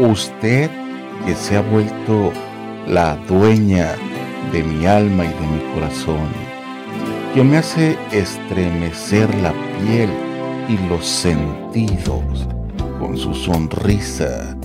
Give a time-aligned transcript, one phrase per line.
[0.00, 0.70] Usted
[1.26, 2.32] que se ha vuelto
[2.86, 3.96] la dueña
[4.50, 6.26] de mi alma y de mi corazón,
[7.34, 10.08] que me hace estremecer la piel
[10.70, 12.48] y los sentidos
[12.98, 14.56] con su sonrisa,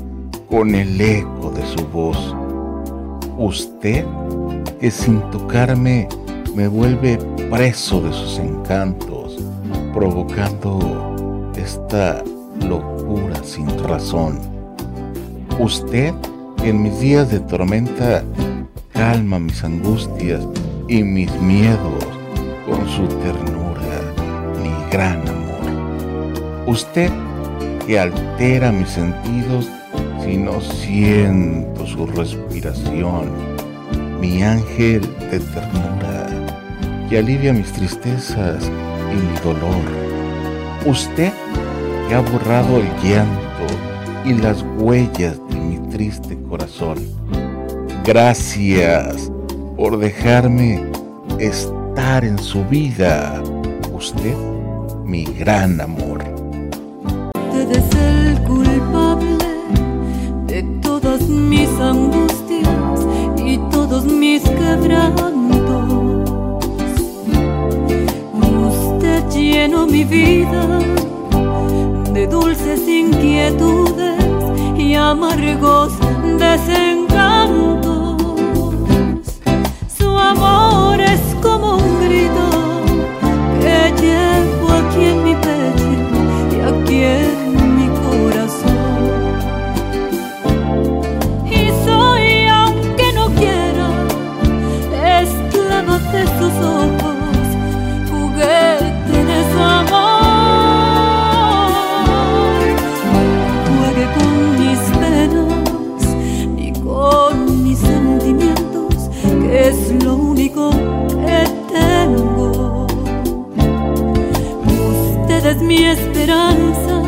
[0.50, 2.34] con el eco de su voz.
[3.38, 4.06] Usted
[4.80, 6.08] que sin tocarme
[6.56, 7.18] me vuelve
[7.52, 9.38] preso de sus encantos,
[9.94, 12.24] provocando esta
[12.62, 14.55] locura sin razón.
[15.60, 16.14] Usted
[16.66, 18.24] en mis días de tormenta
[18.92, 20.46] calma mis angustias
[20.90, 22.06] y mis miedos
[22.66, 24.02] con su ternura,
[24.62, 26.68] mi gran amor.
[26.68, 27.10] Usted
[27.88, 29.70] que altera mis sentidos
[30.26, 33.32] si no siento su respiración,
[34.20, 36.28] mi ángel de ternura
[37.10, 38.70] que alivia mis tristezas
[39.12, 39.86] y mi dolor.
[40.86, 41.32] Usted
[42.10, 43.46] que ha borrado el llanto
[44.26, 45.40] y las huellas
[45.96, 46.98] triste corazón.
[48.04, 49.32] Gracias
[49.78, 50.92] por dejarme
[51.40, 53.42] estar en su vida.
[53.94, 54.36] Usted,
[55.06, 56.22] mi gran amor.
[57.36, 59.38] Usted es el culpable
[60.48, 63.08] de todas mis angustias
[63.38, 66.30] y todos mis quebrantos.
[68.68, 70.80] Usted llenó mi vida
[72.14, 73.85] de dulces inquietudes
[75.12, 75.94] amargos
[115.44, 117.02] es mi esperanza,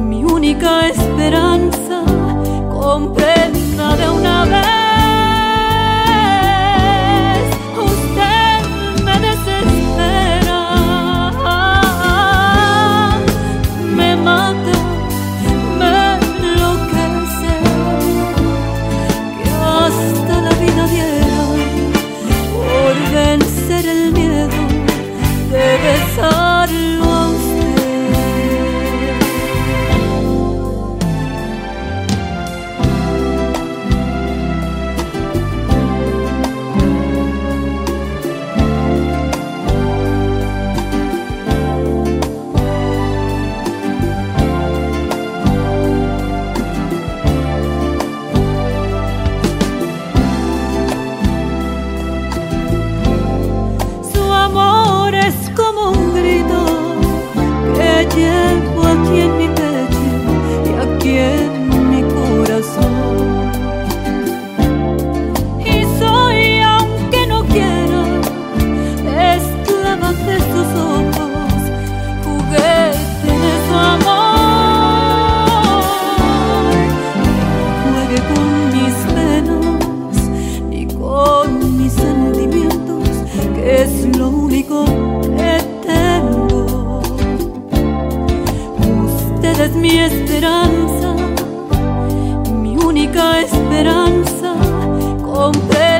[0.00, 2.02] mi única esperanza.
[2.70, 4.75] Comprenda de una vez.
[89.60, 91.14] Es mi esperanza,
[92.52, 94.54] mi única esperanza.
[95.22, 95.95] Compré